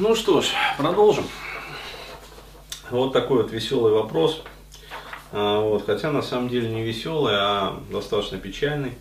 ну 0.00 0.14
что 0.14 0.40
ж, 0.40 0.46
продолжим. 0.78 1.26
Вот 2.90 3.12
такой 3.12 3.42
вот 3.42 3.52
веселый 3.52 3.92
вопрос. 3.92 4.42
А, 5.30 5.60
вот, 5.60 5.84
хотя 5.84 6.10
на 6.10 6.22
самом 6.22 6.48
деле 6.48 6.70
не 6.70 6.82
веселый, 6.82 7.34
а 7.36 7.78
достаточно 7.90 8.38
печальный. 8.38 8.94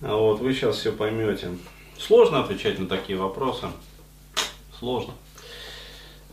А 0.00 0.16
вот, 0.16 0.40
вы 0.40 0.54
сейчас 0.54 0.78
все 0.78 0.92
поймете. 0.92 1.50
Сложно 1.98 2.40
отвечать 2.40 2.78
на 2.78 2.86
такие 2.86 3.18
вопросы. 3.18 3.66
Сложно. 4.78 5.12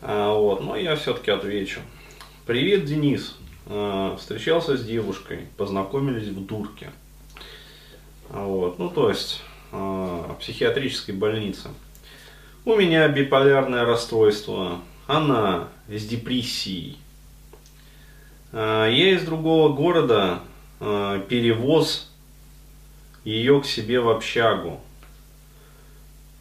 А, 0.00 0.32
вот, 0.32 0.62
но 0.62 0.74
я 0.76 0.96
все-таки 0.96 1.30
отвечу. 1.30 1.80
Привет, 2.46 2.86
Денис. 2.86 3.36
Встречался 4.18 4.78
с 4.78 4.84
девушкой, 4.84 5.48
познакомились 5.58 6.28
в 6.28 6.46
дурке. 6.46 6.90
Вот, 8.30 8.78
ну 8.78 8.88
то 8.88 9.10
есть 9.10 9.42
психиатрической 10.40 11.14
больнице. 11.14 11.68
У 12.66 12.74
меня 12.74 13.06
биполярное 13.06 13.84
расстройство, 13.84 14.80
она 15.06 15.68
с 15.88 16.04
депрессией. 16.04 16.98
А, 18.50 18.88
я 18.88 19.10
из 19.10 19.22
другого 19.22 19.72
города 19.72 20.40
а, 20.80 21.20
перевоз 21.20 22.10
ее 23.22 23.60
к 23.60 23.66
себе 23.66 24.00
в 24.00 24.08
общагу. 24.08 24.80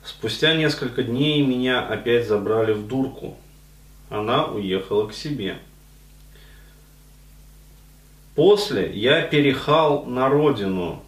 Спустя 0.03 0.55
несколько 0.55 1.03
дней 1.03 1.45
меня 1.45 1.88
опять 1.88 2.28
забрали 2.28 2.73
в 2.73 2.88
дурку. 2.88 3.38
Она 4.09 4.45
уехала 4.48 5.08
к 5.08 5.14
себе. 5.14 5.59
После 8.34 8.92
я 8.98 9.22
перехал 9.22 10.08
на 10.08 10.28
родину. 10.28 11.03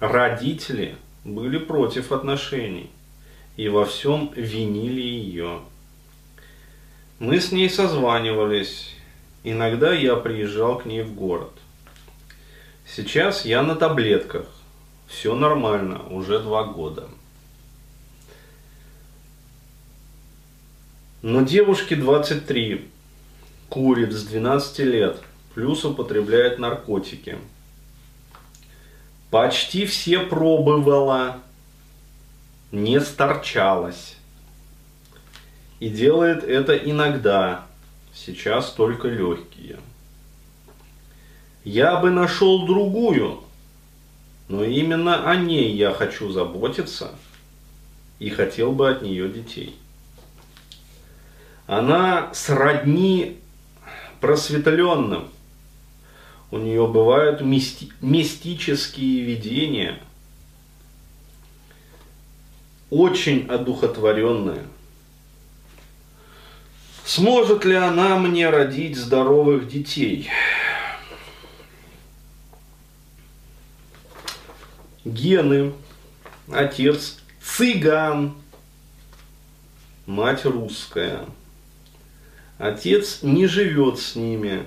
Родители 0.00 0.96
были 1.22 1.58
против 1.58 2.12
отношений 2.12 2.88
и 3.62 3.68
во 3.68 3.84
всем 3.84 4.32
винили 4.34 5.00
ее. 5.00 5.60
Мы 7.20 7.40
с 7.40 7.52
ней 7.52 7.70
созванивались, 7.70 8.96
иногда 9.44 9.94
я 9.94 10.16
приезжал 10.16 10.78
к 10.78 10.84
ней 10.84 11.02
в 11.02 11.14
город. 11.14 11.52
Сейчас 12.84 13.44
я 13.44 13.62
на 13.62 13.76
таблетках, 13.76 14.46
все 15.06 15.36
нормально, 15.36 16.02
уже 16.08 16.40
два 16.40 16.64
года. 16.64 17.08
Но 21.22 21.42
девушке 21.42 21.94
23, 21.94 22.90
курит 23.68 24.12
с 24.12 24.24
12 24.24 24.78
лет, 24.80 25.20
плюс 25.54 25.84
употребляет 25.84 26.58
наркотики. 26.58 27.38
Почти 29.30 29.86
все 29.86 30.18
пробовала, 30.18 31.38
не 32.72 33.00
сторчалась. 33.00 34.16
И 35.78 35.88
делает 35.88 36.42
это 36.42 36.74
иногда, 36.74 37.66
сейчас 38.14 38.72
только 38.72 39.08
легкие. 39.08 39.78
Я 41.64 41.96
бы 41.96 42.10
нашел 42.10 42.66
другую, 42.66 43.40
но 44.48 44.64
именно 44.64 45.30
о 45.30 45.36
ней 45.36 45.72
я 45.76 45.92
хочу 45.92 46.30
заботиться 46.32 47.12
и 48.18 48.30
хотел 48.30 48.72
бы 48.72 48.90
от 48.90 49.02
нее 49.02 49.28
детей. 49.28 49.76
Она 51.66 52.32
сродни 52.32 53.38
просветленным. 54.20 55.28
У 56.50 56.58
нее 56.58 56.86
бывают 56.86 57.40
мисти- 57.40 57.92
мистические 58.00 59.22
видения– 59.22 59.98
очень 62.92 63.46
одухотворенная. 63.46 64.66
Сможет 67.06 67.64
ли 67.64 67.74
она 67.74 68.18
мне 68.18 68.50
родить 68.50 68.98
здоровых 68.98 69.66
детей? 69.66 70.28
Гены. 75.06 75.72
Отец 76.52 77.18
цыган. 77.42 78.34
Мать 80.04 80.44
русская. 80.44 81.24
Отец 82.58 83.22
не 83.22 83.46
живет 83.46 84.00
с 84.00 84.16
ними. 84.16 84.64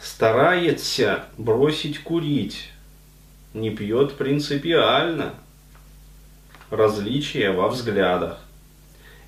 Старается 0.00 1.24
бросить 1.38 2.04
курить. 2.04 2.68
Не 3.52 3.70
пьет 3.70 4.16
принципиально– 4.16 5.34
различия 6.70 7.50
во 7.50 7.68
взглядах. 7.68 8.38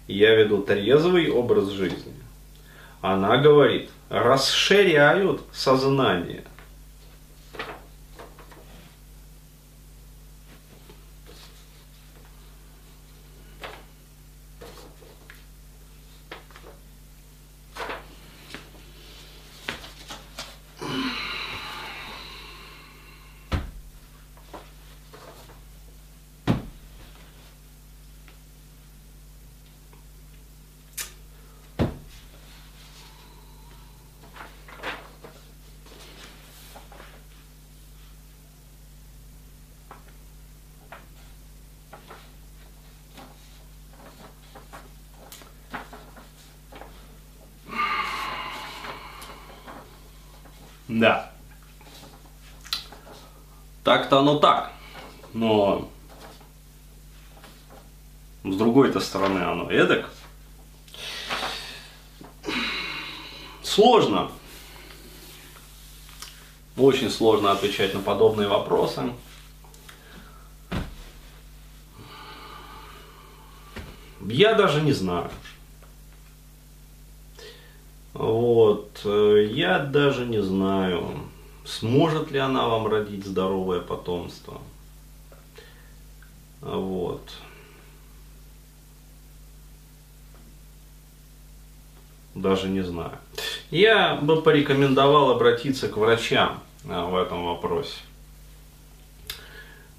Я 0.06 0.34
веду 0.34 0.62
трезвый 0.62 1.30
образ 1.30 1.68
жизни. 1.68 2.14
Она 3.00 3.36
говорит, 3.36 3.90
расширяют 4.10 5.42
сознание– 5.52 6.44
Да. 50.88 51.30
Так-то 53.84 54.20
оно 54.20 54.38
так. 54.38 54.72
Но 55.34 55.90
с 58.44 58.56
другой-то 58.56 59.00
стороны 59.00 59.40
оно 59.40 59.70
эдак. 59.70 60.10
Сложно. 63.62 64.30
Очень 66.76 67.10
сложно 67.10 67.52
отвечать 67.52 67.92
на 67.92 68.00
подобные 68.00 68.48
вопросы. 68.48 69.12
Я 74.20 74.54
даже 74.54 74.80
не 74.80 74.92
знаю. 74.92 75.30
Вот, 78.18 79.02
э, 79.04 79.48
я 79.52 79.78
даже 79.78 80.26
не 80.26 80.42
знаю, 80.42 81.20
сможет 81.64 82.32
ли 82.32 82.40
она 82.40 82.66
вам 82.66 82.88
родить 82.88 83.24
здоровое 83.24 83.80
потомство. 83.80 84.60
Вот. 86.60 87.22
Даже 92.34 92.68
не 92.68 92.82
знаю. 92.82 93.12
Я 93.70 94.16
бы 94.16 94.42
порекомендовал 94.42 95.30
обратиться 95.30 95.88
к 95.88 95.96
врачам 95.96 96.60
э, 96.86 97.00
в 97.00 97.14
этом 97.16 97.44
вопросе. 97.44 97.98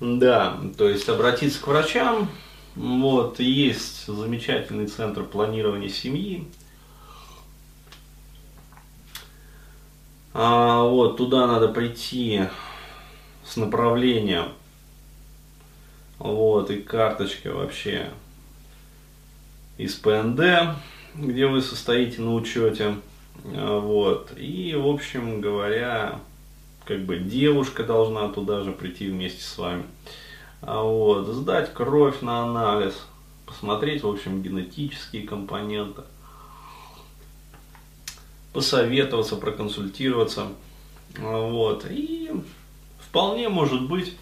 Да, 0.01 0.59
то 0.77 0.89
есть 0.89 1.07
обратиться 1.07 1.61
к 1.61 1.67
врачам. 1.67 2.29
Вот, 2.75 3.39
есть 3.39 4.07
замечательный 4.07 4.87
центр 4.87 5.23
планирования 5.23 5.89
семьи, 5.89 6.45
А, 10.41 10.83
вот, 10.83 11.17
туда 11.17 11.47
надо 11.47 11.67
прийти 11.67 12.43
с 13.43 13.57
направлением. 13.57 14.53
Вот, 16.17 16.71
и 16.71 16.77
карточка 16.77 17.53
вообще 17.53 18.09
из 19.77 19.95
ПНД, 19.95 20.77
где 21.13 21.45
вы 21.45 21.61
состоите 21.61 22.21
на 22.21 22.35
учете. 22.35 22.95
А, 23.47 23.79
вот, 23.81 24.31
и, 24.37 24.73
в 24.75 24.87
общем 24.87 25.41
говоря, 25.41 26.21
как 26.85 27.01
бы 27.01 27.17
девушка 27.17 27.83
должна 27.83 28.29
туда 28.29 28.63
же 28.63 28.71
прийти 28.71 29.09
вместе 29.09 29.43
с 29.43 29.57
вами. 29.57 29.83
А, 30.61 30.81
вот, 30.81 31.27
сдать 31.27 31.73
кровь 31.73 32.21
на 32.21 32.43
анализ, 32.43 32.93
посмотреть, 33.45 34.03
в 34.03 34.07
общем, 34.07 34.41
генетические 34.41 35.27
компоненты– 35.27 36.03
посоветоваться, 38.53 39.35
проконсультироваться. 39.35 40.47
Вот. 41.17 41.85
И 41.89 42.31
вполне 42.99 43.49
может 43.49 43.87
быть, 43.87 44.15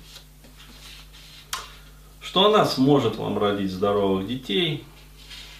что 2.21 2.45
она 2.45 2.65
сможет 2.65 3.15
вам 3.15 3.37
родить 3.37 3.71
здоровых 3.71 4.27
детей. 4.27 4.83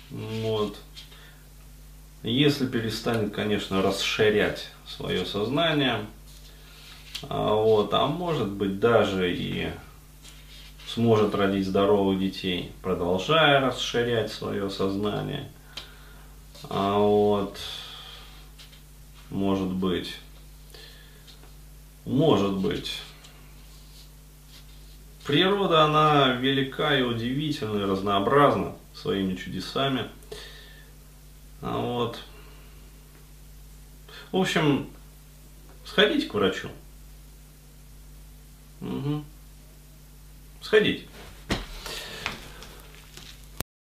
Вот. 0.09 0.77
Если 2.23 2.65
перестанет, 2.65 3.33
конечно, 3.33 3.81
расширять 3.81 4.69
свое 4.85 5.25
сознание, 5.25 6.05
а, 7.29 7.53
вот, 7.53 7.93
а 7.93 8.07
может 8.07 8.49
быть 8.49 8.79
даже 8.79 9.33
и 9.33 9.69
сможет 10.87 11.35
родить 11.35 11.67
здоровых 11.67 12.19
детей, 12.19 12.71
продолжая 12.81 13.59
расширять 13.59 14.31
свое 14.31 14.69
сознание. 14.69 15.49
А 16.69 16.97
вот, 16.97 17.57
может 19.29 19.69
быть, 19.69 20.15
может 22.05 22.53
быть. 22.53 22.99
Природа, 25.25 25.83
она 25.83 26.33
велика 26.33 26.97
и 26.97 27.01
удивительна, 27.01 27.79
и 27.79 27.85
разнообразна 27.85 28.75
своими 28.93 29.35
чудесами. 29.35 30.07
А 31.61 31.77
вот. 31.77 32.19
В 34.31 34.37
общем, 34.37 34.89
сходите 35.85 36.27
к 36.27 36.33
врачу. 36.33 36.69
Угу. 38.81 39.23
Сходите. 40.61 41.05